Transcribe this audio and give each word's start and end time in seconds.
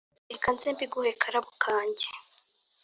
reka 0.31 0.47
nze 0.55 0.69
mbiguhe 0.75 1.11
karabo 1.21 1.51
kanjye, 1.63 2.07